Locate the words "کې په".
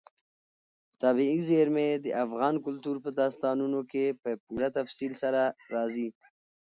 3.91-4.29